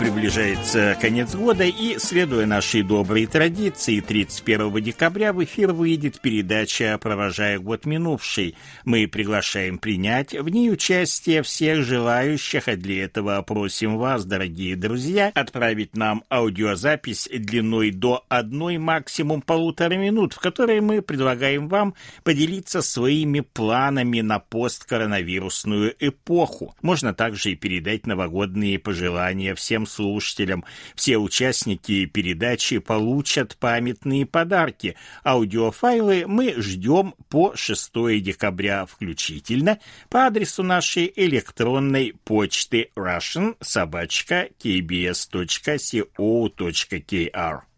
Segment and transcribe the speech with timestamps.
[0.00, 7.58] Приближается конец года, и, следуя нашей доброй традиции, 31 декабря в эфир выйдет передача «Провожая
[7.58, 8.56] год минувший».
[8.86, 15.32] Мы приглашаем принять в ней участие всех желающих, а для этого просим вас, дорогие друзья,
[15.34, 22.80] отправить нам аудиозапись длиной до одной, максимум полутора минут, в которой мы предлагаем вам поделиться
[22.80, 26.74] своими планами на посткоронавирусную эпоху.
[26.80, 30.64] Можно также и передать новогодние пожелания всем слушателям.
[30.94, 34.96] Все участники передачи получат памятные подарки.
[35.24, 44.48] Аудиофайлы мы ждем по 6 декабря включительно по адресу нашей электронной почты russian собачка.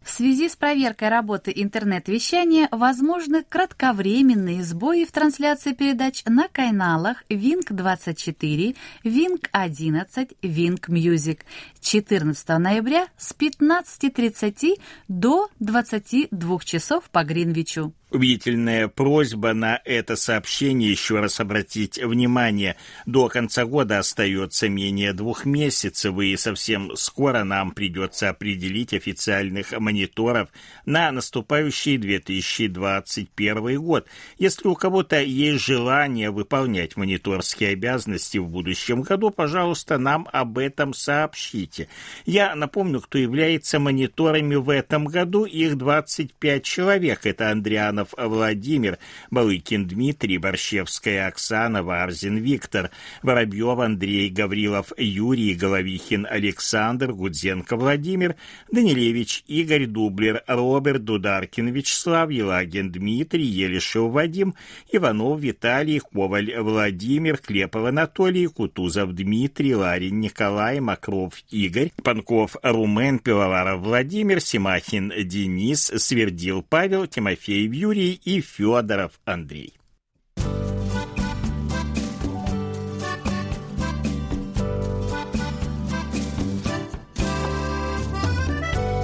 [0.05, 8.77] В связи с проверкой работы интернет-вещания возможны кратковременные сбои в трансляции передач на каналах Wink24,
[9.05, 11.41] Wink11, Wink Music
[11.81, 17.93] 14 ноября с 15.30 до 22 часов по Гринвичу.
[18.13, 22.77] Убедительная просьба на это сообщение еще раз обратить внимание.
[23.07, 30.51] До конца года остается менее двух месяцев, и совсем скоро нам придется определить официальных мониторов
[30.85, 34.07] на наступающий 2021 год.
[34.37, 40.93] Если у кого-то есть желание выполнять мониторские обязанности в будущем году, пожалуйста, нам об этом
[40.93, 41.89] сообщите.
[42.27, 45.47] Я напомню, кто является мониторами в этом году.
[45.47, 47.25] Их 25 человек.
[47.25, 48.99] Это Андриана Романов Владимир,
[49.31, 52.91] Балыкин Дмитрий, Борщевская Оксана, Варзин Виктор,
[53.23, 58.37] Воробьев Андрей, Гаврилов Юрий, Головихин Александр, Гудзенко Владимир,
[58.71, 64.55] Данилевич Игорь, Дублер Роберт, Дударкин Вячеслав, Елагин Дмитрий, Елишев Вадим,
[64.91, 73.81] Иванов Виталий, Коваль Владимир, Клепов Анатолий, Кутузов Дмитрий, Ларин Николай, Макров Игорь, Панков Румен, Пивоваров
[73.81, 79.75] Владимир, Симахин Денис, Свердил Павел, Тимофеев Юрий, Юрий и Федоров Андрей.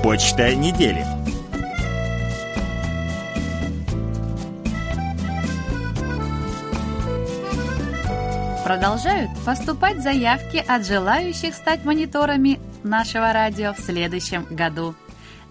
[0.02, 1.04] Почта недели.
[8.64, 14.94] Продолжают поступать заявки от желающих стать мониторами нашего радио в следующем году.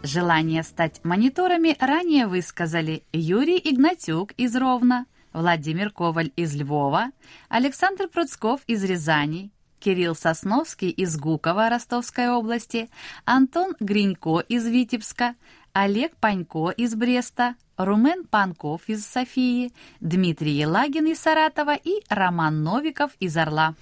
[0.07, 7.11] Желание стать мониторами ранее высказали Юрий Игнатюк из Ровно, Владимир Коваль из Львова,
[7.49, 9.51] Александр Пруцков из Рязани,
[9.81, 12.89] Кирилл Сосновский из Гукова Ростовской области,
[13.25, 15.35] Антон Гринько из Витебска,
[15.73, 23.11] Олег Панько из Бреста, Румен Панков из Софии, Дмитрий Елагин из Саратова и Роман Новиков
[23.19, 23.75] из Орла.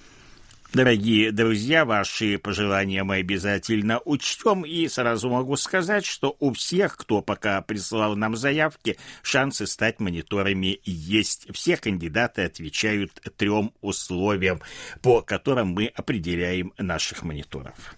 [0.74, 7.22] Дорогие друзья, ваши пожелания мы обязательно учтем, и сразу могу сказать, что у всех, кто
[7.22, 11.46] пока прислал нам заявки, шансы стать мониторами есть.
[11.52, 14.60] Все кандидаты отвечают трем условиям,
[15.02, 17.94] по которым мы определяем наших мониторов.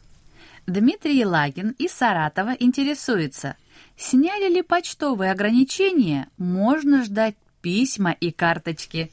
[0.67, 3.57] Дмитрий Елагин из Саратова интересуется,
[3.97, 9.11] сняли ли почтовые ограничения, можно ждать письма и карточки.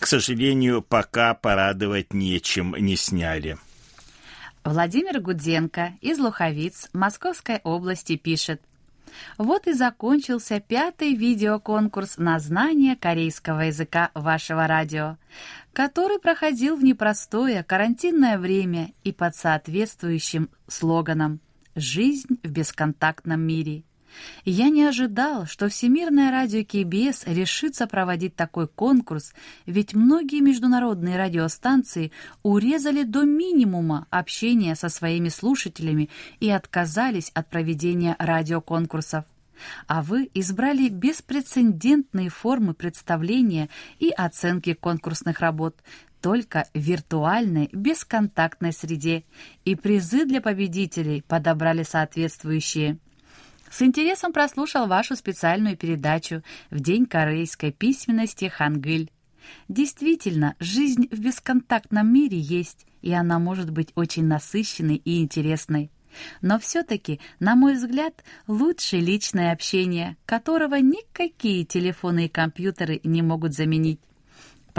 [0.00, 3.58] К сожалению, пока порадовать нечем не сняли.
[4.64, 8.62] Владимир Гудзенко из Луховиц Московской области пишет.
[9.36, 15.18] Вот и закончился пятый видеоконкурс на знание корейского языка вашего радио,
[15.74, 21.40] который проходил в непростое карантинное время и под соответствующим слоганом
[21.74, 23.82] «Жизнь в бесконтактном мире».
[24.44, 29.32] Я не ожидал, что Всемирное радио КБС решится проводить такой конкурс,
[29.66, 32.12] ведь многие международные радиостанции
[32.42, 36.10] урезали до минимума общение со своими слушателями
[36.40, 39.24] и отказались от проведения радиоконкурсов.
[39.86, 43.68] А вы избрали беспрецедентные формы представления
[43.98, 45.76] и оценки конкурсных работ,
[46.22, 49.24] только в виртуальной, бесконтактной среде,
[49.64, 52.98] и призы для победителей подобрали соответствующие–
[53.70, 59.10] с интересом прослушал вашу специальную передачу в День корейской письменности «Хангыль».
[59.68, 65.90] Действительно, жизнь в бесконтактном мире есть, и она может быть очень насыщенной и интересной.
[66.42, 73.54] Но все-таки, на мой взгляд, лучше личное общение, которого никакие телефоны и компьютеры не могут
[73.54, 74.00] заменить.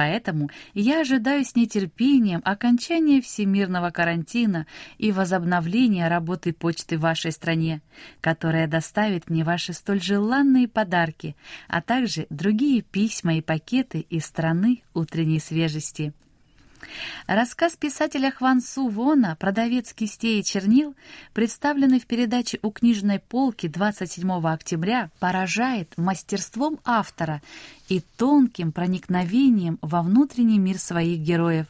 [0.01, 4.65] Поэтому я ожидаю с нетерпением окончания всемирного карантина
[4.97, 7.83] и возобновления работы почты в вашей стране,
[8.19, 11.35] которая доставит мне ваши столь желанные подарки,
[11.67, 16.13] а также другие письма и пакеты из страны утренней свежести.
[17.27, 20.95] Рассказ писателя Хван Су Вона «Продавец кистей и чернил»,
[21.33, 27.41] представленный в передаче «У книжной полки» 27 октября, поражает мастерством автора
[27.89, 31.67] и тонким проникновением во внутренний мир своих героев.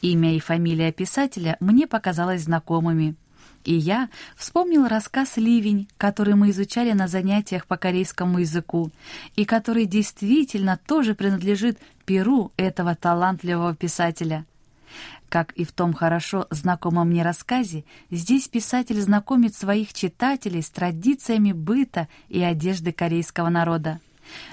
[0.00, 3.14] Имя и фамилия писателя мне показалось знакомыми.
[3.64, 8.90] И я вспомнил рассказ «Ливень», который мы изучали на занятиях по корейскому языку,
[9.36, 14.44] и который действительно тоже принадлежит перу этого талантливого писателя.
[15.28, 21.52] Как и в том хорошо знакомом мне рассказе, здесь писатель знакомит своих читателей с традициями
[21.52, 24.00] быта и одежды корейского народа.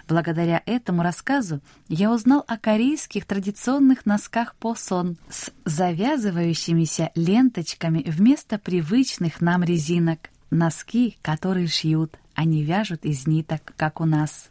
[0.07, 9.41] Благодаря этому рассказу я узнал о корейских традиционных носках посон с завязывающимися ленточками вместо привычных
[9.41, 10.29] нам резинок.
[10.51, 14.49] Носки, которые шьют, а не вяжут из ниток, как у нас.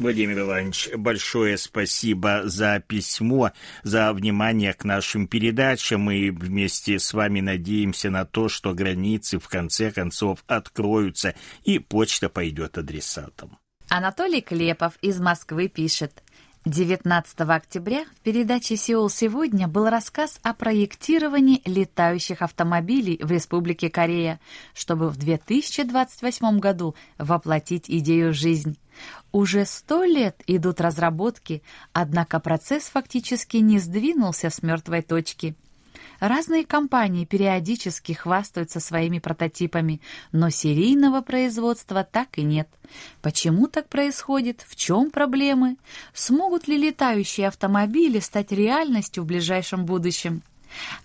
[0.00, 3.52] Владимир Иванович, большое спасибо за письмо,
[3.82, 6.00] за внимание к нашим передачам.
[6.00, 12.30] Мы вместе с вами надеемся на то, что границы в конце концов откроются и почта
[12.30, 13.59] пойдет адресатам.
[13.92, 16.22] Анатолий Клепов из Москвы пишет.
[16.64, 24.38] 19 октября в передаче «Сеул сегодня» был рассказ о проектировании летающих автомобилей в Республике Корея,
[24.74, 28.78] чтобы в 2028 году воплотить идею в жизнь.
[29.32, 35.56] Уже сто лет идут разработки, однако процесс фактически не сдвинулся с мертвой точки–
[36.20, 40.02] Разные компании периодически хвастаются своими прототипами,
[40.32, 42.68] но серийного производства так и нет.
[43.22, 44.62] Почему так происходит?
[44.68, 45.78] В чем проблемы?
[46.12, 50.42] Смогут ли летающие автомобили стать реальностью в ближайшем будущем?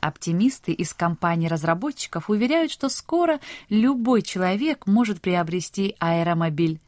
[0.01, 3.39] Оптимисты из компаний разработчиков уверяют, что скоро
[3.69, 6.79] любой человек может приобрести аэромобиль.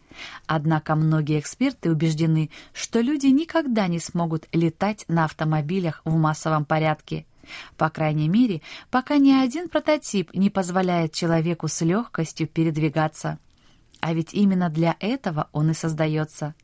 [0.47, 7.25] Однако многие эксперты убеждены, что люди никогда не смогут летать на автомобилях в массовом порядке.
[7.77, 13.39] По крайней мере, пока ни один прототип не позволяет человеку с легкостью передвигаться.
[13.99, 16.55] А ведь именно для этого он и создается.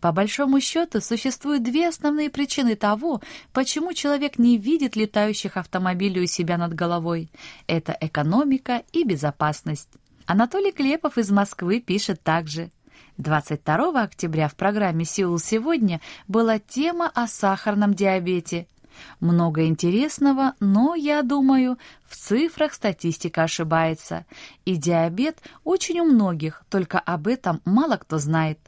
[0.00, 3.20] По большому счету, существуют две основные причины того,
[3.52, 7.30] почему человек не видит летающих автомобилей у себя над головой.
[7.66, 9.90] Это экономика и безопасность.
[10.24, 12.70] Анатолий Клепов из Москвы пишет также.
[13.18, 18.66] 22 октября в программе «Сеул сегодня» была тема о сахарном диабете–
[19.20, 24.26] много интересного, но, я думаю, в цифрах статистика ошибается.
[24.64, 28.58] И диабет очень у многих, только об этом мало кто знает.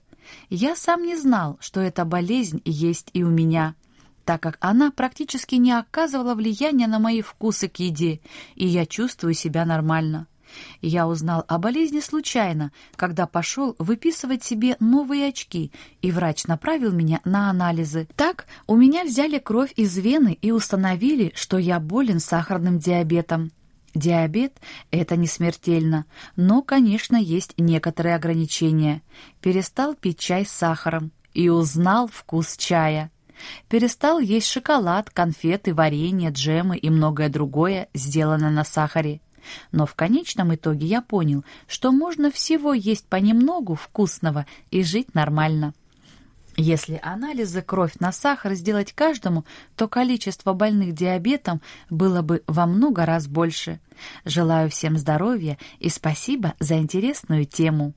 [0.48, 3.74] Я сам не знал, что эта болезнь есть и у меня,
[4.24, 8.20] так как она практически не оказывала влияния на мои вкусы к еде,
[8.54, 10.26] и я чувствую себя нормально.
[10.80, 17.20] Я узнал о болезни случайно, когда пошел выписывать себе новые очки, и врач направил меня
[17.24, 18.08] на анализы.
[18.16, 23.52] Так у меня взяли кровь из вены и установили, что я болен сахарным диабетом.
[23.94, 24.60] Диабет–
[24.90, 29.02] это не смертельно, но, конечно, есть некоторые ограничения.
[29.40, 33.10] Перестал пить чай с сахаром и узнал вкус чая.
[33.68, 39.20] Перестал есть шоколад, конфеты, варенье, джемы и многое другое, сделанное на сахаре.
[39.72, 45.74] Но в конечном итоге я понял, что можно всего есть понемногу вкусного и жить нормально.
[46.56, 49.44] Если анализы кровь на сахар сделать каждому,
[49.76, 53.80] то количество больных диабетом было бы во много раз больше.
[54.24, 57.94] Желаю всем здоровья и спасибо за интересную тему.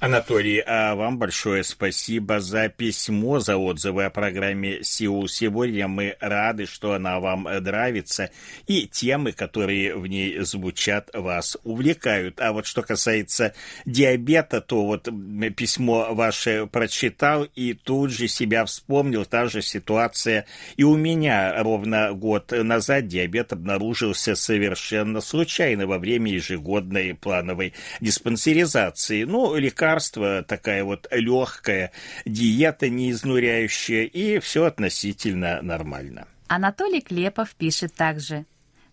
[0.00, 5.88] Анатолий, а вам большое спасибо за письмо, за отзывы о программе «Сеул сегодня».
[5.88, 8.30] Мы рады, что она вам нравится,
[8.68, 12.40] и темы, которые в ней звучат, вас увлекают.
[12.40, 13.54] А вот что касается
[13.86, 15.08] диабета, то вот
[15.56, 19.24] письмо ваше прочитал и тут же себя вспомнил.
[19.24, 26.30] Та же ситуация и у меня ровно год назад диабет обнаружился совершенно случайно во время
[26.30, 29.24] ежегодной плановой диспансеризации.
[29.24, 31.92] Ну, лекарства лекарство, такая вот легкая
[32.24, 36.26] диета неизнуряющая, и все относительно нормально.
[36.48, 38.44] Анатолий Клепов пишет также.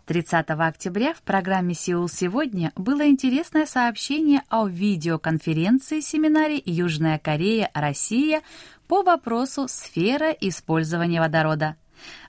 [0.06, 7.72] 30 октября в программе «Сеул сегодня» было интересное сообщение о видеоконференции семинаре «Южная Корея.
[7.74, 8.42] Россия»
[8.88, 11.76] по вопросу «Сфера использования водорода».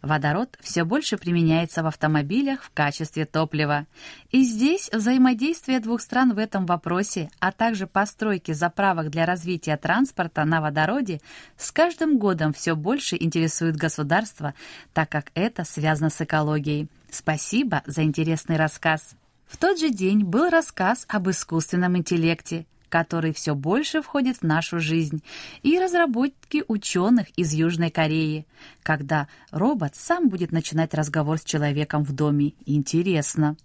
[0.03, 3.87] Водород все больше применяется в автомобилях в качестве топлива.
[4.31, 10.45] И здесь взаимодействие двух стран в этом вопросе, а также постройки заправок для развития транспорта
[10.45, 11.21] на водороде
[11.57, 14.55] с каждым годом все больше интересует государство,
[14.93, 16.89] так как это связано с экологией.
[17.11, 19.17] Спасибо за интересный рассказ.
[19.47, 24.81] В тот же день был рассказ об искусственном интеллекте, который все больше входит в нашу
[24.81, 25.23] жизнь,
[25.63, 28.47] и разработки ученых из Южной Кореи,
[28.83, 32.55] когда робот сам будет начинать разговор с человеком в доме.
[32.65, 33.57] Интересно.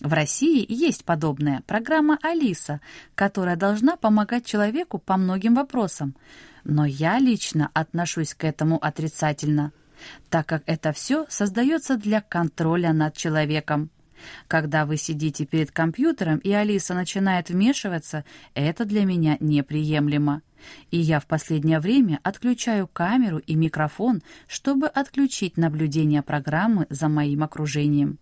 [0.00, 2.80] В России есть подобная программа «Алиса»,
[3.14, 6.16] которая должна помогать человеку по многим вопросам.
[6.64, 9.72] Но я лично отношусь к этому отрицательно,
[10.30, 13.90] так как это все создается для контроля над человеком.
[14.48, 18.24] Когда вы сидите перед компьютером, и Алиса начинает вмешиваться,
[18.54, 20.42] это для меня неприемлемо.
[20.90, 27.42] И я в последнее время отключаю камеру и микрофон, чтобы отключить наблюдение программы за моим
[27.42, 28.18] окружением.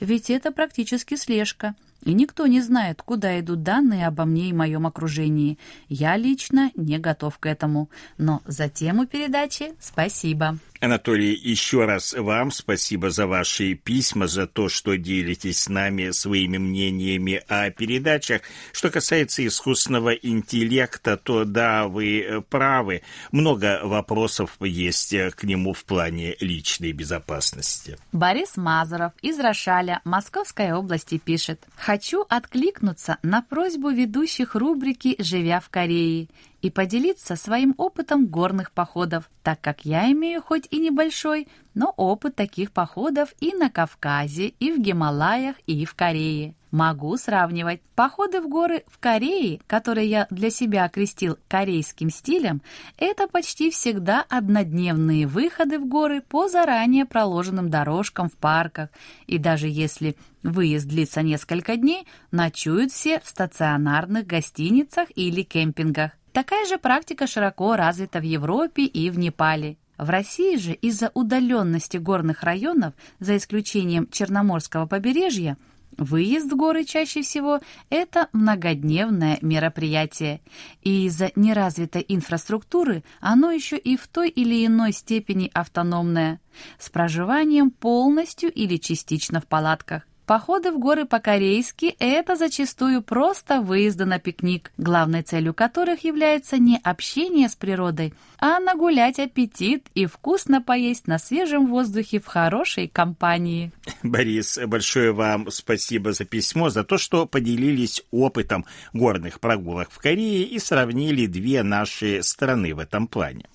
[0.00, 1.74] Ведь это практически слежка—
[2.04, 5.58] и никто не знает, куда идут данные обо мне и моем окружении.
[5.88, 7.90] Я лично не готов к этому.
[8.16, 10.58] Но за тему передачи спасибо.
[10.80, 16.56] Анатолий, еще раз вам спасибо за ваши письма, за то, что делитесь с нами своими
[16.56, 18.42] мнениями о передачах.
[18.72, 23.02] Что касается искусственного интеллекта, то да, вы правы.
[23.32, 27.98] Много вопросов есть к нему в плане личной безопасности.
[28.12, 31.60] Борис Мазуров из Рошаля Московской области пишет.
[31.88, 36.28] Хочу откликнуться на просьбу ведущих рубрики «Живя в Корее»
[36.60, 42.36] и поделиться своим опытом горных походов, так как я имею хоть и небольшой, но опыт
[42.36, 46.54] таких походов и на Кавказе, и в Гималаях, и в Корее.
[46.70, 47.80] Могу сравнивать.
[47.94, 52.60] Походы в горы в Корее, которые я для себя окрестил корейским стилем,
[52.98, 58.90] это почти всегда однодневные выходы в горы по заранее проложенным дорожкам в парках.
[59.26, 66.12] И даже если выезд длится несколько дней, ночуют все в стационарных гостиницах или кемпингах.
[66.32, 69.78] Такая же практика широко развита в Европе и в Непале.
[69.96, 75.56] В России же из-за удаленности горных районов, за исключением Черноморского побережья,
[75.98, 80.40] Выезд в горы чаще всего– это многодневное мероприятие,
[80.80, 86.40] и из-за неразвитой инфраструктуры оно еще и в той или иной степени автономное,
[86.78, 90.06] с проживанием полностью или частично в палатках.
[90.28, 96.78] Походы в горы по-корейски– это зачастую просто выезды на пикник, главной целью которых является не
[96.84, 103.72] общение с природой, а нагулять аппетит и вкусно поесть на свежем воздухе в хорошей компании.
[104.02, 110.44] Борис, большое вам спасибо за письмо, за то, что поделились опытом горных прогулок в Корее
[110.44, 113.46] и сравнили две наши страны в этом плане.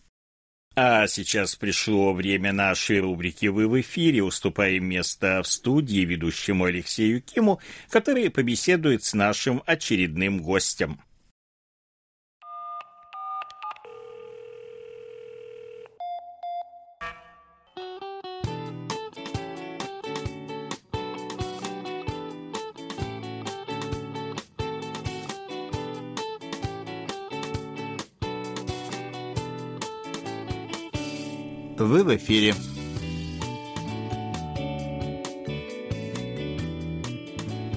[0.76, 4.24] А сейчас пришло время нашей рубрики «Вы в эфире».
[4.24, 7.60] Уступаем место в студии ведущему Алексею Киму,
[7.92, 11.00] который побеседует с нашим очередным гостем.
[31.94, 32.56] Вы в эфире.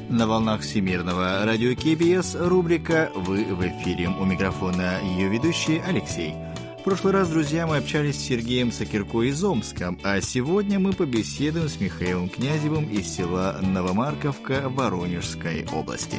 [0.09, 4.09] На волнах Всемирного радио КБС рубрика «Вы в эфире».
[4.09, 6.33] У микрофона ее ведущий Алексей.
[6.81, 11.69] В прошлый раз, друзья, мы общались с Сергеем Сакирко из Омска, а сегодня мы побеседуем
[11.69, 16.17] с Михаилом Князевым из села Новомарковка Воронежской области.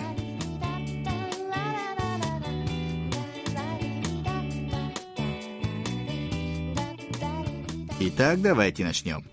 [7.99, 9.23] Итак, давайте начнем.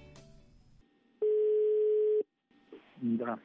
[3.00, 3.38] Да.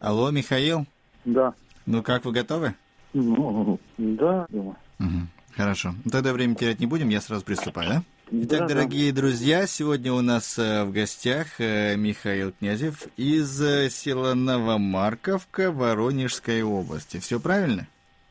[0.00, 0.86] Алло, Михаил?
[1.24, 1.54] Да.
[1.86, 2.74] Ну как, вы готовы?
[3.12, 4.76] Ну, да, думаю.
[4.98, 5.08] Угу.
[5.56, 5.94] Хорошо.
[6.04, 8.02] Ну, тогда время терять не будем, я сразу приступаю, да?
[8.30, 8.74] Итак, Да, да.
[8.74, 15.70] дорогие друзья, сегодня у нас э, в гостях э, Михаил Князев из э, села Новомарковка
[15.70, 17.18] Воронежской области.
[17.20, 17.86] Все правильно?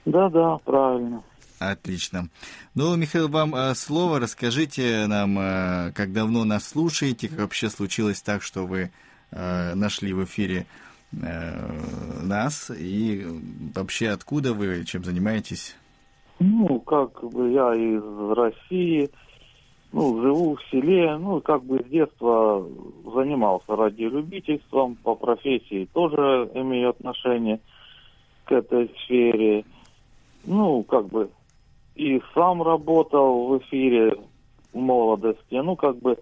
[0.05, 1.23] Да, да, правильно.
[1.71, 2.29] Отлично.
[2.75, 4.19] Ну, Михаил, вам э, слово.
[4.19, 8.91] Расскажите нам, э, как давно нас слушаете, как вообще случилось так, что вы
[9.31, 10.65] э, нашли в эфире
[12.23, 13.23] нас, и
[13.75, 15.75] вообще откуда вы, чем занимаетесь?
[16.39, 19.11] Ну, как бы я из России,
[19.91, 22.67] ну, живу в селе, ну, как бы с детства
[23.13, 27.59] занимался радиолюбительством, по профессии тоже имею отношение
[28.45, 29.65] к этой сфере.
[30.45, 31.29] Ну, как бы
[31.95, 34.15] и сам работал в эфире
[34.73, 35.55] в молодости.
[35.55, 36.17] Ну, как бы,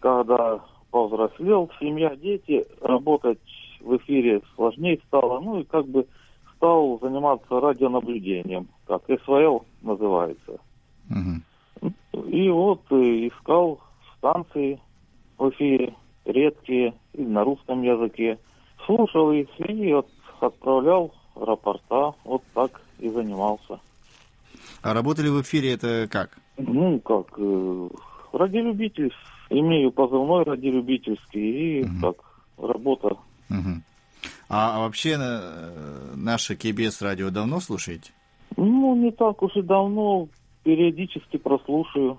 [0.00, 0.60] когда
[0.90, 3.38] повзрослел, семья, дети, работать
[3.80, 6.06] в эфире сложнее стало, ну и как бы
[6.56, 10.58] стал заниматься радионаблюдением, как СВЛ называется.
[11.10, 11.92] Угу.
[12.28, 13.80] И вот э, искал
[14.16, 14.80] станции
[15.38, 18.38] в эфире, редкие, и на русском языке.
[18.86, 20.08] Слушал их и вот
[20.40, 23.80] отправлял рапорта, вот так и занимался.
[24.82, 26.38] А работали в эфире это как?
[26.56, 27.88] Ну, как, э,
[28.32, 29.12] радиолюбитель,
[29.50, 32.00] имею позывной радиолюбительский, и Мгм.
[32.00, 32.16] как
[32.58, 33.16] работа.
[33.48, 33.82] Мгм.
[34.48, 38.12] А, вообще э, наше КБС радио давно слушаете?
[38.56, 40.28] Ну, не так уж и давно,
[40.62, 42.18] периодически прослушаю.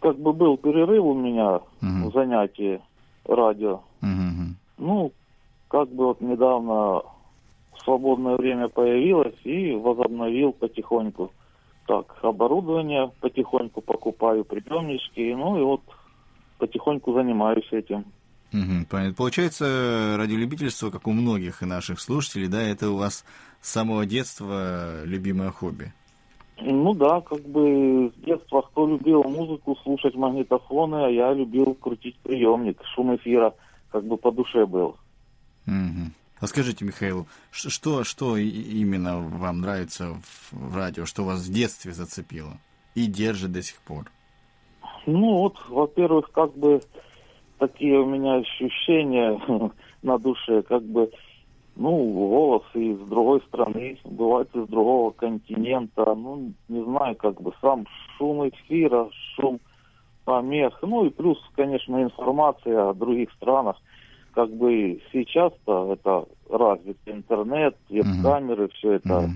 [0.00, 2.08] Как бы был перерыв у меня Мгм.
[2.08, 2.80] в занятии
[3.26, 3.82] радио.
[4.00, 4.56] Мгм.
[4.78, 5.12] Ну,
[5.68, 7.02] как бы вот недавно
[7.84, 11.32] свободное время появилось и возобновил потихоньку.
[11.86, 15.82] Так, оборудование потихоньку покупаю, приемнички, ну и вот
[16.58, 18.04] потихоньку занимаюсь этим.
[18.52, 19.14] Мгм, понятно.
[19.14, 23.24] Получается, радиолюбительство, как у многих наших слушателей, да, это у вас
[23.60, 25.92] с самого детства любимое хобби.
[26.60, 32.18] Ну да, как бы с детства кто любил музыку, слушать магнитофоны, а я любил крутить
[32.22, 33.54] приемник, шум эфира
[33.88, 34.96] как бы по душе был.
[35.66, 36.12] Мгм.
[36.42, 40.16] А скажите, Михаил, что, что именно вам нравится
[40.50, 42.54] в радио, что вас в детстве зацепило
[42.96, 44.10] и держит до сих пор?
[45.06, 46.80] Ну вот, во-первых, как бы
[47.58, 49.40] такие у меня ощущения
[50.02, 51.12] на душе, как бы,
[51.76, 57.86] ну, голос из другой страны, бывает из другого континента, ну, не знаю, как бы сам
[58.18, 59.60] шум эфира, шум
[60.24, 63.76] помех, ну и плюс, конечно, информация о других странах,
[64.34, 69.30] как бы сейчас-то это развит интернет, веб-камеры, все это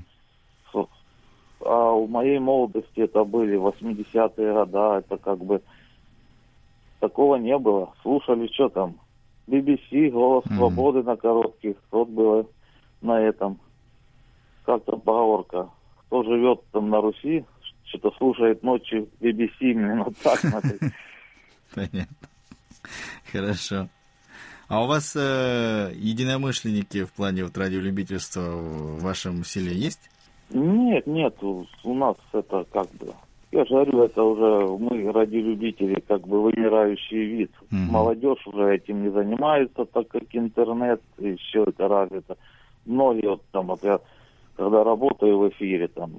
[1.64, 5.62] А у моей молодости это были 80-е года, это как бы
[7.00, 7.92] такого не было.
[8.02, 8.96] Слушали, что там,
[9.48, 10.44] BBC, Голос.
[10.46, 12.46] Свободы на коротких, вот было
[13.00, 13.58] на этом.
[14.64, 15.70] Как там поговорка,
[16.06, 17.44] кто живет там на Руси,
[17.84, 20.40] что-то слушает ночью BBC, именно так.
[21.74, 22.28] Понятно.
[23.32, 23.88] Хорошо.
[24.68, 30.10] А у вас э, единомышленники в плане вот радиолюбительства в вашем селе есть?
[30.50, 33.12] Нет, нет, у у нас это как бы,
[33.52, 37.52] я же говорю, это уже мы радиолюбители, как бы вымирающий вид.
[37.70, 37.92] Мгм.
[37.92, 42.36] Молодежь уже этим не занимается, так как интернет и все это развито.
[42.84, 44.00] Многие вот там, вот я
[44.56, 46.10] когда работаю в эфире, там,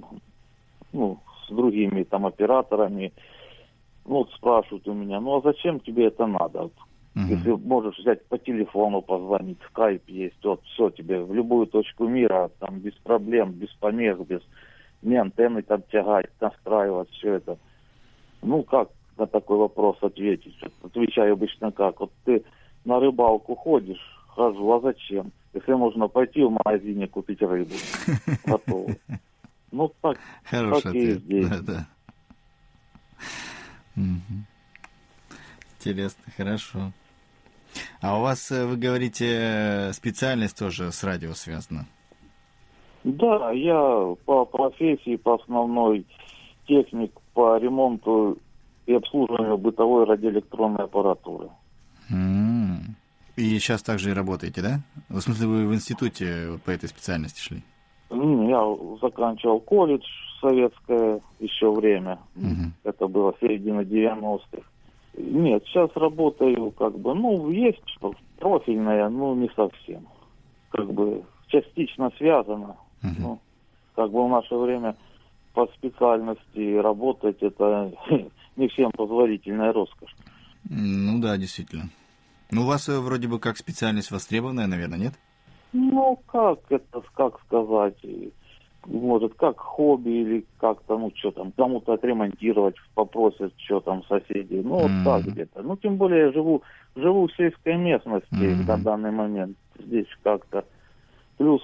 [0.93, 3.11] ну, с другими там операторами,
[4.05, 6.63] ну, вот спрашивают у меня, ну, а зачем тебе это надо?
[6.63, 6.73] Вот
[7.17, 7.29] Мгм.
[7.33, 12.51] если можешь взять по телефону позвонить, скайп есть, вот все тебе в любую точку мира,
[12.59, 14.41] там без проблем, без помех, без
[15.01, 17.57] не антенны там тягать, настраивать, все это.
[18.43, 20.55] Ну, как на такой вопрос ответить?
[20.83, 21.99] Отвечаю обычно как.
[22.01, 22.43] Вот ты
[22.85, 25.31] на рыбалку ходишь, хожу, а зачем?
[25.53, 27.73] Если можно пойти в магазине купить рыбу.
[28.45, 28.95] Готово.
[29.71, 31.49] Ну, так, Хороший так и здесь.
[31.49, 31.87] Да, да.
[33.95, 34.45] Мгм.
[35.79, 36.91] Интересно, хорошо.
[38.01, 41.85] А у вас, э, вы говорите, э, специальность тоже с радио связана?
[43.03, 46.05] Да, я по профессии, по основной
[46.67, 48.37] техник по ремонту
[48.85, 51.49] и обслуживанию бытовой радиоэлектронной аппаратуры.
[52.09, 52.95] М.
[53.35, 54.79] И сейчас также и работаете, да?
[55.09, 57.61] В смысле, вы в институте по этой специальности шли?
[58.09, 60.05] Я заканчивал колледж
[60.41, 62.19] советское еще время.
[62.35, 62.73] Мгм.
[62.83, 64.63] Это было середина 90-х.
[65.17, 70.07] Нет, сейчас работаю как бы, ну, есть что профильное, но не совсем.
[70.69, 72.77] Как бы частично связано.
[73.01, 73.15] Мгм.
[73.19, 73.39] Ну,
[73.95, 74.95] как бы в наше время
[75.53, 77.91] по специальности работать это
[78.55, 80.15] не всем позволительная роскошь.
[80.69, 81.89] Ну да, действительно.
[82.51, 85.13] Ну, у вас э, вроде бы как специальность востребованная, наверное, нет?
[85.73, 87.97] Ну, как это, как сказать,
[88.87, 94.75] может, как хобби или как-то, ну, что там, кому-то отремонтировать попросят, что там соседи, ну,
[94.75, 95.03] вот Мгм.
[95.03, 95.61] так где-то.
[95.61, 96.63] Ну, тем более я живу,
[96.95, 98.65] живу в сельской местности Мгм.
[98.65, 100.65] на данный момент, здесь как-то.
[101.37, 101.61] Плюс,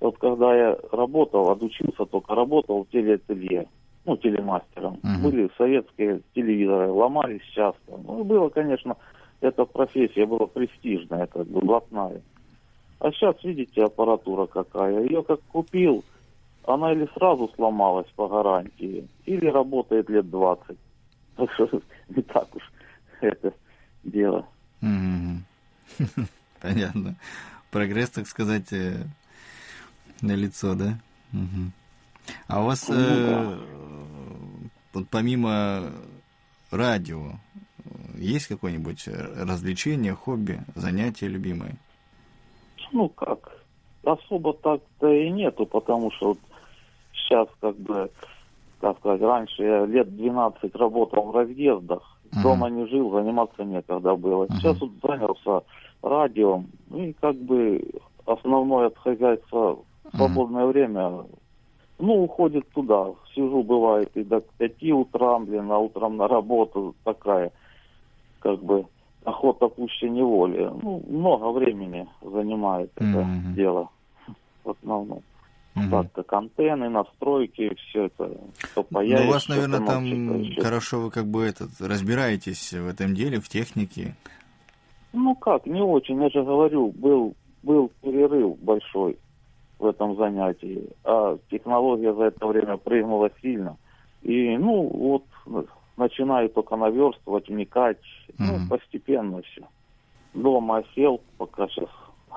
[0.00, 3.68] вот когда я работал, отучился, только работал в телеателье,
[4.04, 5.00] ну, телемастером.
[5.02, 5.22] Мгм.
[5.22, 7.96] Были советские телевизоры, ломались часто.
[7.96, 8.96] Ну, было, конечно,
[9.40, 12.22] эта профессия была престижная, как бы блатная.
[13.00, 15.02] А сейчас, видите, аппаратура какая.
[15.02, 16.04] Ее как купил,
[16.64, 20.76] она или сразу сломалась по гарантии, или работает лет 20.
[21.36, 21.68] Так что
[22.08, 22.62] не так уж
[23.20, 23.52] это
[24.04, 24.46] дело.
[26.60, 27.16] Понятно.
[27.70, 29.04] Прогресс, так сказать, э,
[30.20, 30.98] на лицо, да?
[32.46, 33.58] А у вас Ну, э,
[34.94, 35.00] да.
[35.10, 35.90] помимо
[36.70, 37.32] радио,
[38.16, 41.76] есть какое-нибудь развлечение, хобби, занятие любимое?
[42.92, 43.64] Ну как,
[44.04, 46.38] особо так-то и нету, потому что вот
[47.32, 48.10] сейчас как бы,
[48.80, 52.42] как сказать, раньше я лет 12 работал в разъездах, uh-huh.
[52.42, 54.44] дома не жил, заниматься некогда было.
[54.44, 54.56] Uh-huh.
[54.56, 55.64] Сейчас вот занялся
[56.02, 57.82] радио, ну и как бы
[58.26, 59.78] основное от хозяйства
[60.14, 60.72] свободное uh-huh.
[60.72, 61.12] время,
[61.98, 63.12] ну, уходит туда.
[63.34, 67.52] Сижу, бывает, и до 5 утра, блин, а утром на работу такая,
[68.40, 68.84] как бы,
[69.24, 70.70] охота пуще неволи.
[70.82, 73.88] Ну, много времени занимает это дело
[74.64, 75.22] в основном.
[75.74, 78.30] Так, как антенны, настройки, все это.
[78.58, 83.14] Что появится, ну, у вас, наверное, там хорошо вы как бы этот разбираетесь в этом
[83.14, 84.14] деле, в технике.
[85.14, 86.22] Ну как, не очень.
[86.22, 89.18] Я же говорю, был, был перерыв большой
[89.78, 93.76] в этом занятии, а технология за это время прыгнула сильно.
[94.22, 95.24] И, ну, вот,
[95.96, 97.98] начинаю только наверстывать, вникать,
[98.38, 99.62] ну, постепенно все.
[100.34, 101.88] Дома сел, пока сейчас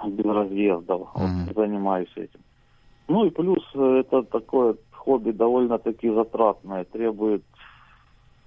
[0.08, 1.24] без разъездов, угу.
[1.24, 2.40] вот, занимаюсь этим.
[3.08, 7.44] Ну и плюс э, это такое хобби довольно-таки затратное, требует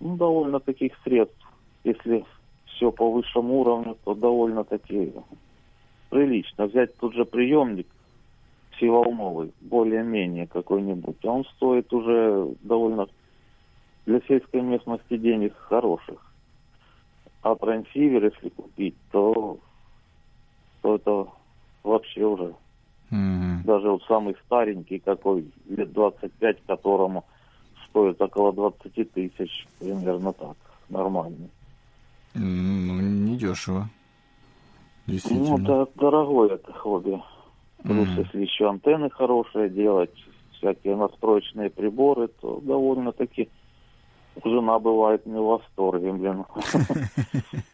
[0.00, 1.46] ну, довольно таких средств.
[1.84, 2.24] Если
[2.66, 5.12] все по высшему уровню, то довольно-таки
[6.10, 6.66] прилично.
[6.66, 7.86] Взять тот же приемник
[8.72, 13.08] всеволновый, более-менее какой-нибудь, он стоит уже довольно
[14.06, 16.32] для сельской местности денег хороших.
[17.42, 19.58] А трансивер, если купить, то,
[20.82, 21.26] то это
[21.82, 22.54] вообще уже
[23.10, 23.64] Mm-hmm.
[23.64, 27.24] Даже вот самый старенький, какой, лет 25, которому
[27.88, 30.56] стоит около 20 тысяч, примерно так,
[30.88, 31.50] нормальный.
[32.34, 33.88] Ну, недешево.
[35.06, 35.56] Действительно.
[35.56, 37.20] Ну, да, дорогое это хобби.
[37.82, 38.24] Плюс, mm-hmm.
[38.24, 40.12] если еще антенны хорошие делать,
[40.58, 43.48] всякие настроечные приборы, то довольно-таки
[44.44, 46.44] жена бывает не в восторге, блин.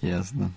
[0.00, 0.50] Ясно.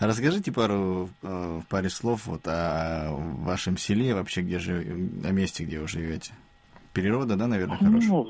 [0.00, 4.84] Расскажите пару, э, в паре слов вот о вашем селе, вообще, где же,
[5.24, 6.32] о месте, где вы живете.
[6.92, 8.08] Природа, да, наверное, хорошая?
[8.08, 8.26] Ну,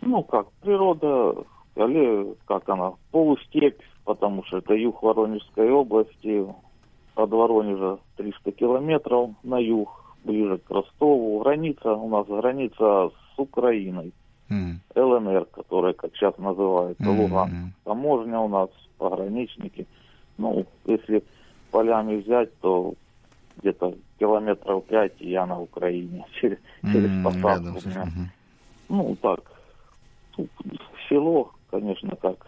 [0.00, 1.44] ну как, природа,
[1.76, 6.44] или как она, полустепь, потому что это юг Воронежской области,
[7.14, 11.40] от Воронежа 300 километров на юг, ближе к Ростову.
[11.40, 14.12] Граница, у нас граница с Украиной.
[14.50, 14.78] Mm.
[14.94, 17.20] ЛНР, которая, как сейчас называется, mm-hmm.
[17.20, 17.72] Луган.
[17.84, 19.86] Таможня у нас, пограничники–
[20.38, 21.22] ну, если
[21.70, 22.94] полями взять, то
[23.58, 27.68] где-то километров пять я на Украине через, через mm, посадку.
[27.68, 28.04] У меня.
[28.04, 28.26] Mm-hmm.
[28.88, 29.40] Ну, так,
[31.08, 32.46] село, конечно, как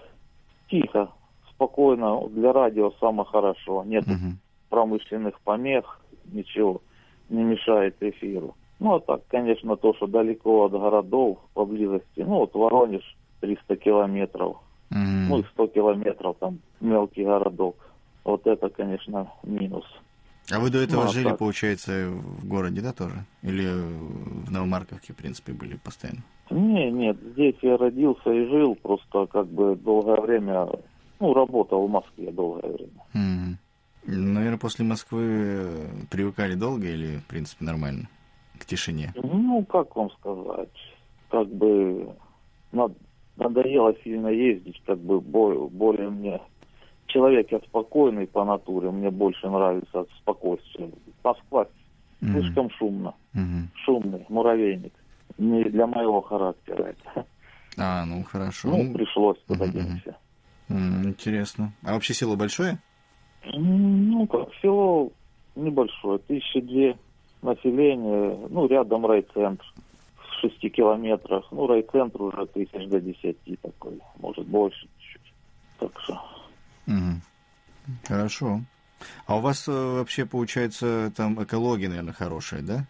[0.70, 1.10] тихо,
[1.50, 4.36] спокойно, для радио самое хорошо, нет mm-hmm.
[4.70, 6.00] промышленных помех,
[6.32, 6.80] ничего
[7.28, 8.56] не мешает эфиру.
[8.78, 14.56] Ну, а так, конечно, то, что далеко от городов, поблизости, ну, вот Воронеж 300 километров,
[14.90, 15.26] mm-hmm.
[15.28, 17.76] ну, и 100 километров там мелкий городок.
[18.24, 19.84] Вот это, конечно, минус.
[20.52, 21.38] А вы до этого ну, а жили, так.
[21.38, 23.24] получается, в городе, да, тоже?
[23.42, 26.22] Или в Новомарковке, в принципе, были постоянно?
[26.50, 30.66] Не, нет, здесь я родился и жил, просто как бы долгое время,
[31.20, 33.04] ну, работал в Москве долгое время.
[33.14, 33.56] Mm.
[34.06, 35.68] Наверное, после Москвы
[36.10, 38.08] привыкали долго или, в принципе, нормально
[38.58, 39.12] к тишине?
[39.14, 40.68] Ну, как вам сказать,
[41.30, 42.12] как бы
[43.40, 46.40] надоело сильно ездить, как бы более мне...
[47.06, 50.92] Человек я спокойный по натуре, мне больше нравится спокойствие.
[51.24, 51.66] Москва
[52.20, 52.32] mm-hmm.
[52.32, 53.66] слишком шумно, mm-hmm.
[53.84, 54.92] шумный муравейник,
[55.36, 56.94] не для моего характера.
[57.76, 58.68] А, ну хорошо.
[58.68, 59.72] Ну, пришлось туда mm-hmm.
[59.72, 60.16] денься.
[60.68, 61.04] Mm-hmm.
[61.04, 61.72] Интересно.
[61.82, 62.78] А вообще село большое?
[63.44, 65.10] Ну, как село
[65.56, 66.96] небольшое, тысячи две
[67.42, 69.64] населения, ну, рядом райцентр.
[69.64, 69.64] центр
[70.40, 71.46] шести километрах.
[71.50, 75.32] Ну, райцентр уже тысяч до 10 такой, может больше чуть-чуть.
[75.78, 76.20] Так что.
[76.86, 77.20] Mm.
[78.06, 78.60] Хорошо.
[79.26, 82.86] А у вас э, вообще получается там экология, наверное, хорошая, да?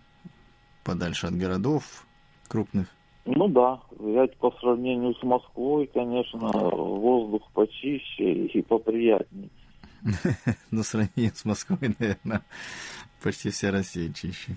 [0.84, 2.06] Подальше от городов
[2.48, 2.88] крупных?
[3.26, 9.50] Ну да, взять по сравнению с Москвой, конечно, воздух почище и поприятнее.
[10.02, 10.12] Но
[10.70, 12.42] ну, сравнение с Москвой, наверное,
[13.22, 14.56] почти вся Россия чище.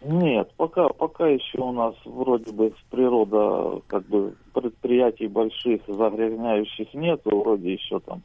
[0.00, 7.20] Нет, пока, пока еще у нас вроде бы природа, как бы предприятий больших загрязняющих нет,
[7.24, 8.22] вроде еще там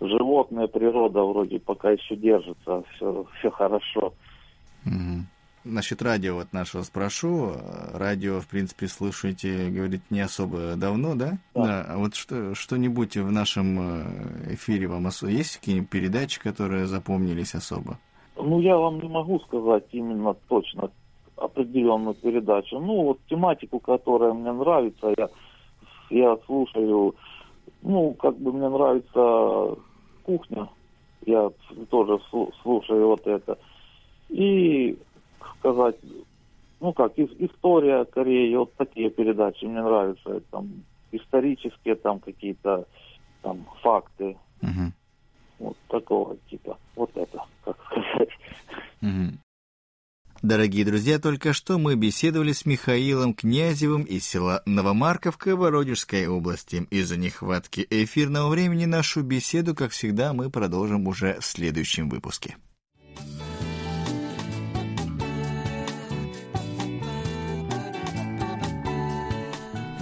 [0.00, 4.14] животная природа вроде пока еще держится, все, все хорошо.
[4.84, 5.24] Угу.
[5.64, 7.54] Насчет радио вот нашего спрошу.
[7.92, 11.38] Радио, в принципе, слушаете, говорит, не особо давно, да?
[11.54, 11.62] Да.
[11.62, 11.86] да.
[11.88, 15.32] А вот что, что-нибудь в нашем э, эфире вам особо...
[15.32, 17.98] Есть какие-нибудь передачи, которые запомнились особо?
[18.36, 20.90] Ну, я вам не могу сказать именно точно
[21.36, 22.78] определенную передачу.
[22.78, 25.28] Ну, вот тематику, которая мне нравится, я,
[26.10, 27.14] я слушаю
[27.82, 29.80] Ну, как бы мне нравится
[30.24, 30.68] кухня.
[31.24, 31.50] Я
[31.90, 32.20] тоже
[32.62, 33.58] слушаю вот это.
[34.28, 34.98] И
[35.58, 35.96] сказать,
[36.80, 40.40] ну как, история Кореи, вот такие передачи мне нравятся.
[40.50, 42.86] Там исторические там какие-то
[43.42, 44.36] там факты.
[44.62, 44.92] Угу.
[45.58, 46.76] Вот такого типа.
[46.94, 48.25] Вот это, как сказать.
[49.02, 49.38] Угу.
[50.42, 56.86] Дорогие друзья, только что мы беседовали с Михаилом Князевым из села Новомарковка Воронежской области.
[56.90, 62.56] Из-за нехватки эфирного времени нашу беседу, как всегда, мы продолжим уже в следующем выпуске.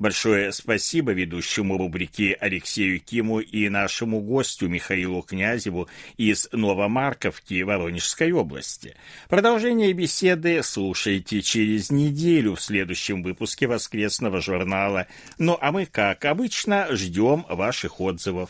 [0.00, 8.96] Большое спасибо ведущему рубрики Алексею Киму и нашему гостю Михаилу Князеву из Новомарковки Воронежской области.
[9.28, 15.06] Продолжение беседы слушайте через неделю в следующем выпуске воскресного журнала.
[15.36, 18.48] Ну а мы, как обычно, ждем ваших отзывов.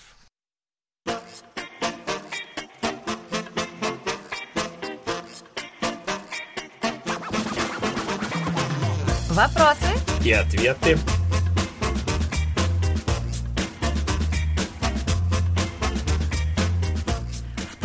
[9.30, 9.88] Вопросы
[10.24, 10.96] и ответы.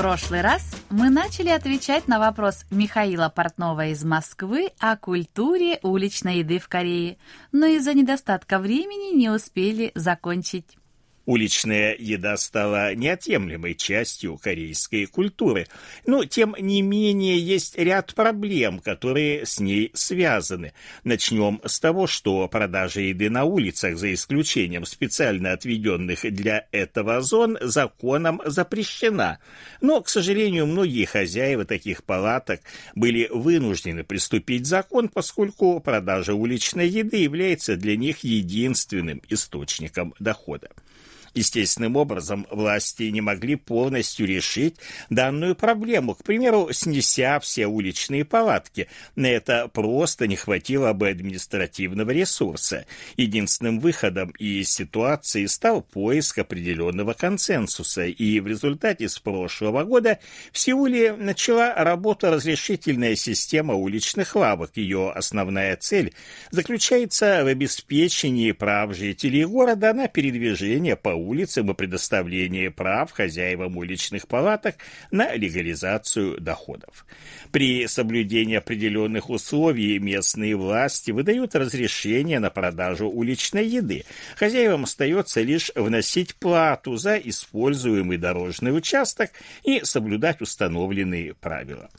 [0.06, 6.60] Прошлый раз мы начали отвечать на вопрос Михаила Портнова из Москвы о культуре уличной еды
[6.60, 7.18] в Корее,
[7.52, 10.78] но из-за недостатка времени не успели закончить.
[11.26, 15.68] Уличная еда стала неотъемлемой частью корейской культуры,
[16.06, 20.74] но, тем не менее, есть ряд проблем, которые с ней связаны.
[21.04, 27.58] Начнем с того, что продажа еды на улицах, за исключением специально отведенных для этого зон,
[27.60, 29.40] законом запрещена.
[29.82, 32.62] Но, к сожалению, многие хозяева таких палаток
[32.94, 40.70] были вынуждены приступить закон, поскольку продажа уличной еды является для них единственным источником дохода.
[41.36, 44.78] Естественным образом, власти не могли полностью решить
[45.10, 48.88] данную проблему, к примеру, снеся все уличные палатки.
[49.18, 52.86] На это просто не хватило бы административного ресурса.
[53.18, 60.20] Единственным выходом из ситуации стал поиск определенного консенсуса, и в результате с прошлого года
[60.54, 64.72] в Сеуле начала работу разрешительная система уличных лавок.
[64.76, 66.14] Ее основная цель
[66.52, 74.28] заключается в обеспечении прав жителей города на передвижение по улицам и предоставление прав хозяевам уличных
[74.28, 74.76] палаток
[75.12, 77.06] на легализацию доходов.
[77.52, 84.04] При соблюдении определенных условий местные власти выдают разрешение на продажу уличной еды.
[84.36, 89.32] Хозяевам остается лишь вносить плату за используемый дорожный участок
[89.64, 91.90] и соблюдать установленные правила.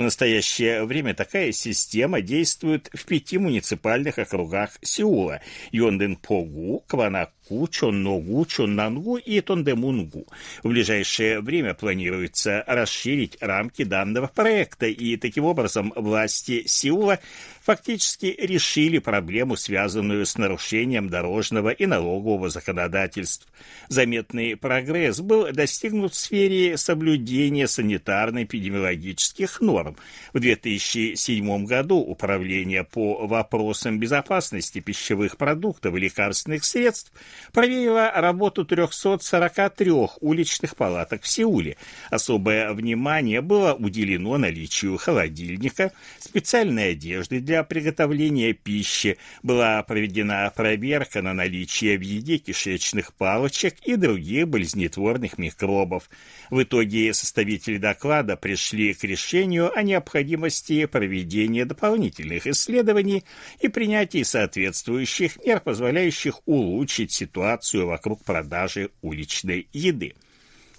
[0.00, 8.46] В настоящее время такая система действует в пяти муниципальных округах Сеула– Йонден-Погу, Кванак Чонку, Чонногу,
[8.46, 10.26] Чоннангу и Тондемунгу.
[10.62, 17.18] В ближайшее время планируется расширить рамки данного проекта, и таким образом власти Сеула
[17.62, 23.46] фактически решили проблему, связанную с нарушением дорожного и налогового законодательств.
[23.88, 29.96] Заметный прогресс был достигнут в сфере соблюдения санитарно-эпидемиологических норм.
[30.32, 37.12] В 2007 году Управление по вопросам безопасности пищевых продуктов и лекарственных средств
[37.52, 41.76] проверила работу 343 уличных палаток в Сеуле.
[42.10, 51.32] Особое внимание было уделено наличию холодильника, специальной одежды для приготовления пищи, была проведена проверка на
[51.32, 56.08] наличие в еде кишечных палочек и других болезнетворных микробов.
[56.50, 63.24] В итоге составители доклада пришли к решению о необходимости проведения дополнительных исследований
[63.60, 70.14] и принятия соответствующих мер, позволяющих улучшить ситуацию вокруг продажи уличной еды.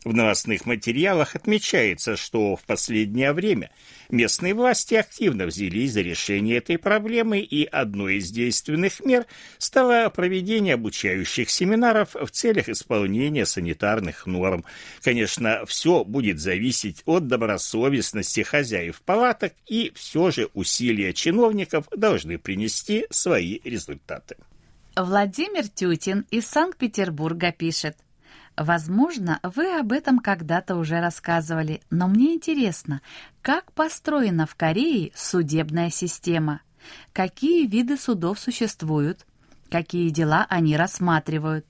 [0.04, 3.70] В новостных материалах отмечается, что в последнее время
[4.10, 9.28] местные власти активно взялись за решение этой проблемы, и одной из действенных мер
[9.60, 14.66] стало проведение обучающих семинаров в целях исполнения санитарных норм.
[15.04, 23.06] Конечно, все будет зависеть от добросовестности хозяев палаток, и все же усилия чиновников должны принести
[23.12, 24.36] свои результаты.
[25.04, 27.98] Владимир Тютин из Санкт-Петербурга пишет–
[28.58, 33.02] Возможно, вы об этом когда-то уже рассказывали, но мне интересно,
[33.42, 36.62] как построена в Корее судебная система?
[37.14, 39.26] Какие виды судов существуют?
[39.70, 41.66] Какие дела они рассматривают?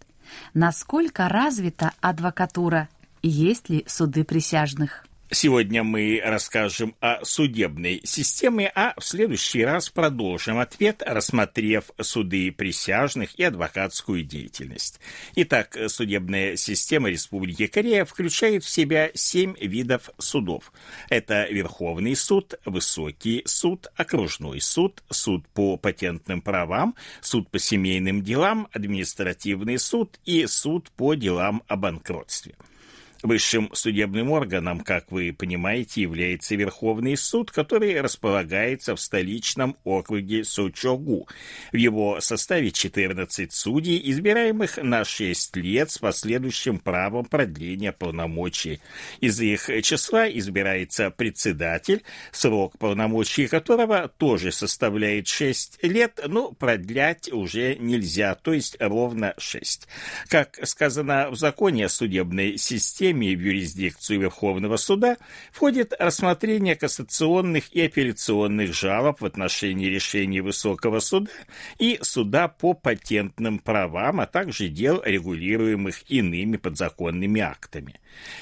[0.54, 2.89] Насколько развита адвокатура?
[3.22, 5.06] Есть ли суды присяжных?
[5.34, 13.39] Сегодня мы расскажем о судебной системе, а в следующий раз продолжим ответ, рассмотрев суды присяжных
[13.39, 15.00] и адвокатскую деятельность.
[15.38, 20.74] Итак, судебная система Республики Корея включает в себя семь видов судов.
[21.10, 28.67] Это Верховный суд, Высокий суд, Окружной суд, суд по патентным правам, суд по семейным делам,
[28.74, 32.56] административный суд и суд по делам о банкротстве.
[33.24, 41.28] Высшим судебным органом, как вы понимаете, является Верховный суд, который располагается в столичном округе Сучогу.
[41.72, 48.82] В его составе 14 судей, избираемых на 6 лет с последующим правом продления полномочий.
[49.20, 57.76] Из их числа избирается председатель, срок полномочий которого тоже составляет 6 лет, но продлять уже
[57.76, 59.88] нельзя, то есть ровно 6.
[60.28, 65.17] Как сказано в законе о судебной системе, системе в юрисдикцию Верховного суда
[65.52, 71.32] входит рассмотрение кассационных и апелляционных жалоб в отношении решений Высокого суда
[71.78, 78.00] и суда по патентным правам, а также дел, регулируемых иными подзаконными актами.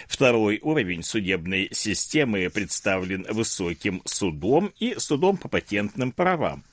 [0.08, 6.64] Второй уровень судебной системы представлен Высоким судом и судом по патентным правам.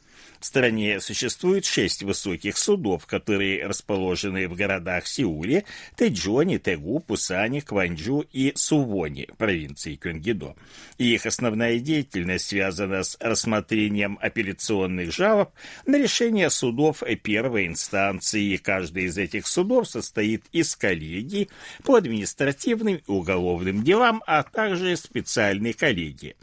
[0.46, 5.64] В стране существует шесть высоких судов, которые расположены в городах Сеуле,
[5.96, 10.54] Тэджоне, Тэгу, Пусане, Кванджу и Сувоне, провинции Кёнгидо.
[10.98, 15.50] И их основная деятельность связана с рассмотрением апелляционных жалоб
[15.85, 18.56] на решение судов первой инстанции.
[18.56, 21.48] Каждый из этих судов состоит из коллегий
[21.82, 26.37] по административным и уголовным делам, а также специальной коллегии.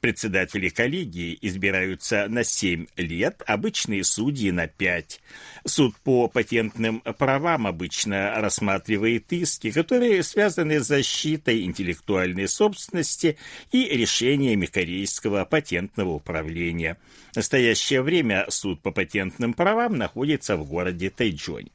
[0.00, 5.20] Председатели коллегии избираются на 7 лет, обычные судьи на 5.
[5.66, 13.36] Суд по патентным правам обычно рассматривает иски, которые связаны с защитой интеллектуальной собственности
[13.72, 16.96] и решениями Корейского патентного управления.
[17.32, 21.70] В настоящее время суд по патентным правам находится в городе Тайджоне.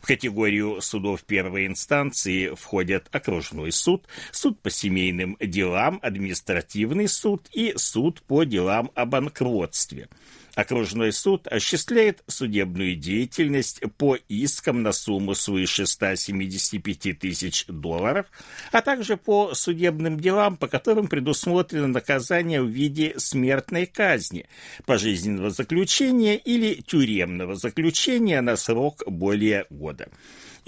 [0.00, 7.74] В категорию судов первой инстанции входят окружной суд, суд по семейным делам, административный суд и
[7.76, 10.08] суд по делам о банкротстве–
[10.58, 18.26] Окружной суд осуществляет судебную деятельность по искам на сумму свыше 175 тысяч долларов,
[18.72, 24.46] а также по судебным делам, по которым предусмотрено наказание в виде смертной казни,
[24.84, 30.08] пожизненного заключения или тюремного заключения на срок более года.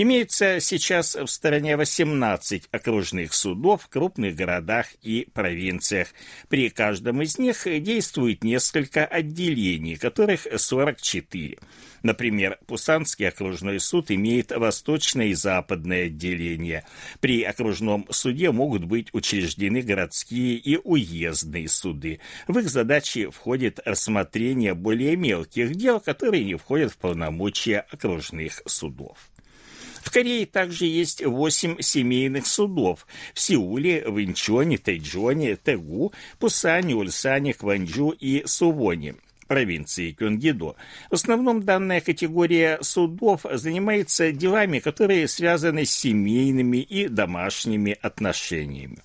[0.02, 6.08] Имеется сейчас в стране 18 окружных судов в крупных городах и провинциях.
[6.48, 11.58] При каждом из них действует несколько отделений, которых 44.
[12.02, 16.86] Например, Пусанский окружной суд имеет восточное и западное отделение.
[17.20, 22.20] При окружном суде могут быть учреждены городские и уездные суды.
[22.48, 29.18] В их задачи входит рассмотрение более мелких дел, которые не входят в полномочия окружных судов.
[30.00, 37.52] В Корее также есть восемь семейных судов в Сеуле, в Инчоне, Тайджоне, Тэгу, Пусане, Ульсане,
[37.54, 39.14] Кванджу и Сувоне
[39.46, 40.76] провинции Кёнгидо.
[41.10, 48.98] В основном данная категория судов занимается делами, которые связаны с семейными и домашними отношениями.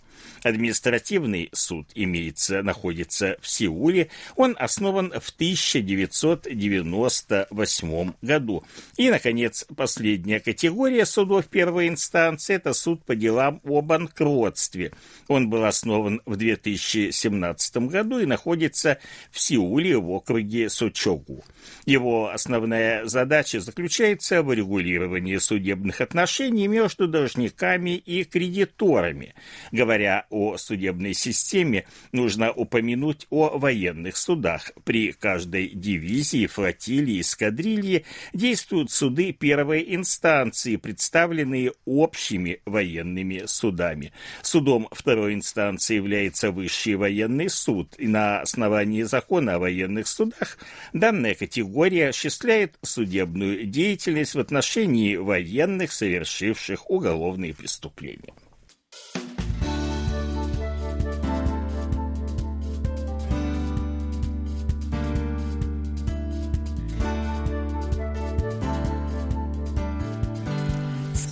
[0.45, 4.10] Административный суд имеется, находится в Сеуле.
[4.36, 8.63] Он основан в 1998 году.
[8.95, 14.91] И, наконец, последняя категория судов первой инстанции– это суд по делам о банкротстве.
[15.27, 18.99] Он был основан в 2017 году и находится
[19.31, 21.43] в Сеуле в округе Сочогу.
[21.88, 29.33] Его основная задача заключается в регулировании судебных отношений между должниками и кредиторами.
[29.71, 34.73] Говоря о судебной системе, нужно упомянуть о военных судах.
[34.83, 44.12] При каждой дивизии, флотилии, эскадрилье действуют суды первой инстанции, представленные общими военными судами.
[44.42, 50.58] Судом второй инстанции является Высший военный суд, и на основании закона о военных судах
[50.92, 58.33] данная категория осуществляет судебную деятельность в отношении военных, совершивших уголовные преступления.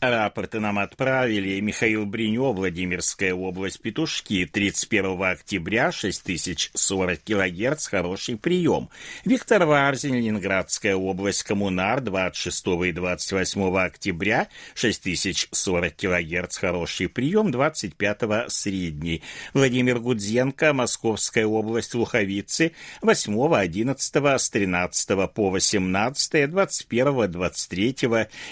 [0.00, 8.90] Рапорты нам отправили Михаил Бринё, Владимирская область, Петушки, 31 октября, 6040 кГц, хороший прием.
[9.24, 19.22] Виктор Варзин, Ленинградская область, Коммунар, 26 и 28 октября, 6040 кГц, хороший прием, 25 средний.
[19.54, 27.96] Владимир Гудзенко, Московская область, Луховицы, 8, 11, с 13 по 18, 21, 23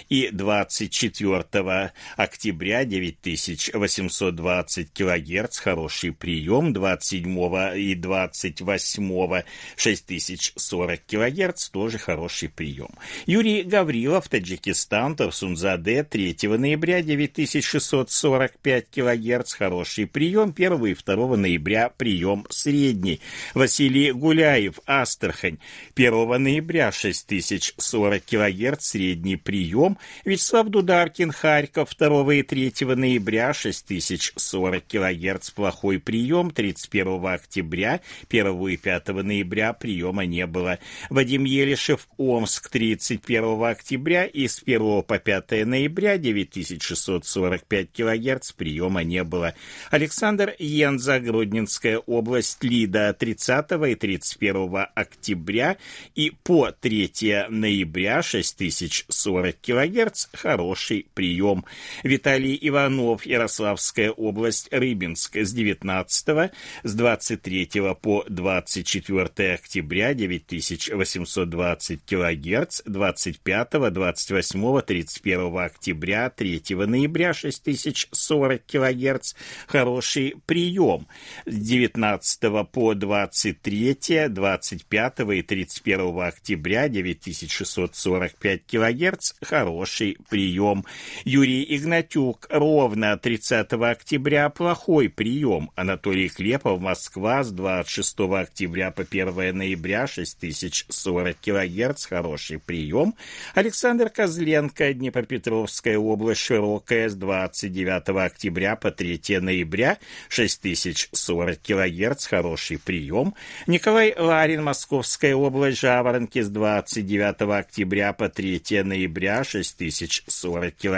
[0.09, 9.43] и 24 4 октября 9820 килогерц, хороший прием, 27 и 28
[9.77, 12.91] 6040 килогерц, тоже хороший прием.
[13.27, 22.47] Юрий Гаврилов, Таджикистан, Тарсунзаде, 3 ноября 9645 килогерц, хороший прием, 1 и 2 ноября прием
[22.51, 23.21] средний.
[23.55, 25.59] Василий Гуляев, Астрахань,
[25.97, 34.85] 1 ноября 6040 килогерц, средний прием, Вячеслав Дударкин, Пушкин, Харьков, 2 и 3 ноября, 6040
[34.87, 40.79] кГц, плохой прием, 31 октября, 1 и 5 ноября приема не было.
[41.09, 49.25] Вадим Елишев, Омск, 31 октября и с 1 по 5 ноября, 9645 кГц, приема не
[49.25, 49.55] было.
[49.91, 55.77] Александр Янза, Гродненская область, Лида, 30 и 31 октября
[56.14, 61.65] и по 3 ноября, 6040 кГц, хороший прием.
[62.03, 66.53] Виталий Иванов, Ярославская область, Рыбинск, с 19
[66.83, 79.35] с 23 по 24 октября 9820 килогерц, 25, 28, 31 октября, 3 ноября 6040 килогерц,
[79.67, 81.07] хороший прием.
[81.47, 90.85] С 19 по 23, 25 и 31 октября 9645 килогерц, хороший прием.
[91.25, 95.71] Юрий Игнатюк, ровно 30 октября, плохой прием.
[95.75, 103.15] Анатолий Клепов, Москва, с 26 октября по 1 ноября, 6040 кГц, хороший прием.
[103.55, 109.99] Александр Козленко, Днепропетровская область, широкая, с 29 октября по 3 ноября,
[110.29, 113.35] 6040 кГц, хороший прием.
[113.67, 120.94] Николай Ларин, Московская область, Жаворонки, с 29 октября по 3 ноября, 6040 килогерц,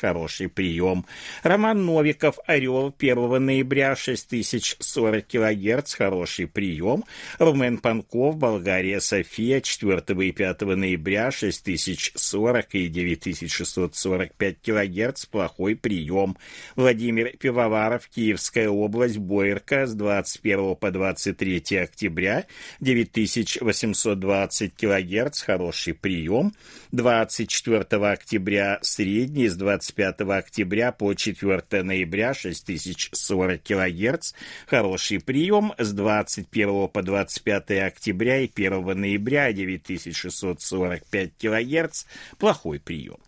[0.00, 1.06] хороший прием.
[1.42, 7.04] Роман Новиков, Орел, 1 ноября, 6040 килогерц, хороший прием.
[7.38, 16.36] Румен Панков, Болгария, София, 4 и 5 ноября, 6040 и 9645 килогерц, плохой прием.
[16.76, 22.46] Владимир Пивоваров, Киевская область, Бойерка, с 21 по 23 октября,
[22.80, 26.52] 9820 килогерц, хороший прием.
[26.92, 34.32] 24 октября, средний средний с 25 октября по 4 ноября 6040 кГц,
[34.66, 42.04] хороший прием с 21 по 25 октября и 1 ноября 9645 кГц,
[42.38, 43.18] плохой прием.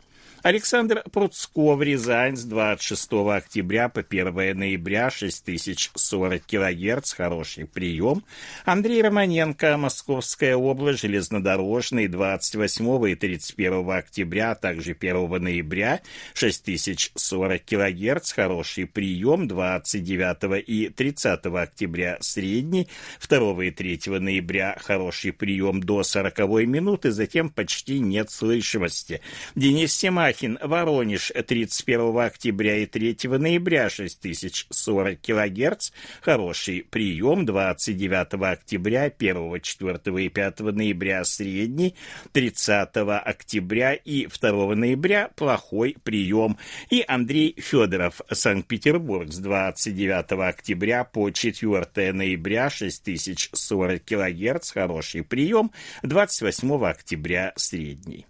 [0.43, 8.25] Александр Пруцков, Рязань, с 26 октября по 1 ноября, 6040 кГц, хороший прием.
[8.65, 16.01] Андрей Романенко, Московская область, железнодорожный, 28 и 31 октября, а также 1 ноября,
[16.33, 19.47] 6040 кГц, хороший прием.
[19.47, 22.89] 29 и 30 октября, средний.
[23.29, 29.21] 2 и 3 ноября, хороший прием до 40 минуты, затем почти нет слышимости.
[29.55, 35.91] Денис Симай, Малахин, Воронеж, 31 октября и 3 ноября 6040 кГц,
[36.23, 41.97] хороший прием, 29 октября, 1, 4 и 5 ноября средний,
[42.31, 42.91] 30
[43.25, 46.57] октября и 2 ноября плохой прием.
[46.91, 55.73] И Андрей Федоров, Санкт-Петербург, с 29 октября по 4 ноября 6040 кГц, хороший прием,
[56.05, 58.30] 28 октября средний.